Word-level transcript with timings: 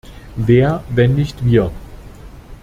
Wer, 0.35 0.83
wenn 0.89 1.13
nicht 1.13 1.45
wir? 1.45 1.71